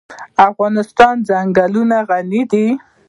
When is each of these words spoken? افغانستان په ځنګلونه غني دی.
افغانستان 0.49 1.15
په 1.21 1.25
ځنګلونه 1.29 1.97
غني 2.09 2.41
دی. 2.51 2.67